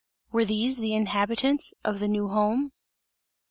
Were 0.31 0.45
these 0.45 0.79
the 0.79 0.95
inhabitants 0.95 1.75
of 1.83 1.99
the 1.99 2.07
new 2.07 2.27
home? 2.27 2.71